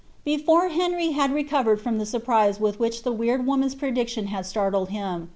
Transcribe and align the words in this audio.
Pefore 0.25 0.69
Henty 0.69 1.11
had 1.11 1.29
rerovered 1.29 1.79
from 1.79 1.99
the 1.99 2.07
surprise 2.07 2.59
with 2.59 2.79
which 2.79 3.03
the 3.03 3.13
wctid 3.13 3.45
woninn's 3.45 3.75
prediction 3.75 4.25
had 4.33 4.47
startled 4.47 4.89
hini. 4.89 5.27